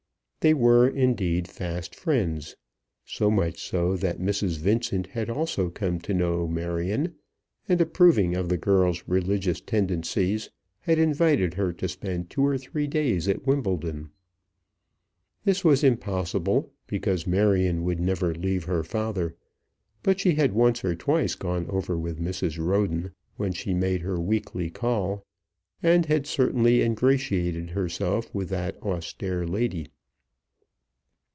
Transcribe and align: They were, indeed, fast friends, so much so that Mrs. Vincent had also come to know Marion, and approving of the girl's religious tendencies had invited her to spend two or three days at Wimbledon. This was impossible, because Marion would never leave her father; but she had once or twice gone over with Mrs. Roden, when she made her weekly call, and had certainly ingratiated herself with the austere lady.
They 0.43 0.55
were, 0.55 0.87
indeed, 0.89 1.47
fast 1.47 1.93
friends, 1.93 2.55
so 3.05 3.29
much 3.29 3.61
so 3.69 3.95
that 3.97 4.17
Mrs. 4.19 4.57
Vincent 4.57 5.05
had 5.05 5.29
also 5.29 5.69
come 5.69 5.99
to 5.99 6.15
know 6.15 6.47
Marion, 6.47 7.13
and 7.69 7.79
approving 7.79 8.33
of 8.35 8.49
the 8.49 8.57
girl's 8.57 9.03
religious 9.05 9.61
tendencies 9.61 10.49
had 10.79 10.97
invited 10.97 11.53
her 11.53 11.71
to 11.73 11.87
spend 11.87 12.31
two 12.31 12.43
or 12.43 12.57
three 12.57 12.87
days 12.87 13.27
at 13.27 13.45
Wimbledon. 13.45 14.09
This 15.43 15.63
was 15.63 15.83
impossible, 15.83 16.73
because 16.87 17.27
Marion 17.27 17.83
would 17.83 17.99
never 17.99 18.33
leave 18.33 18.63
her 18.63 18.83
father; 18.83 19.35
but 20.01 20.19
she 20.19 20.31
had 20.33 20.53
once 20.53 20.83
or 20.83 20.95
twice 20.95 21.35
gone 21.35 21.67
over 21.69 21.95
with 21.99 22.17
Mrs. 22.19 22.57
Roden, 22.57 23.11
when 23.37 23.53
she 23.53 23.75
made 23.75 24.01
her 24.01 24.19
weekly 24.19 24.71
call, 24.71 25.23
and 25.83 26.07
had 26.07 26.25
certainly 26.25 26.81
ingratiated 26.81 27.69
herself 27.69 28.33
with 28.33 28.49
the 28.49 28.75
austere 28.81 29.45
lady. 29.45 29.89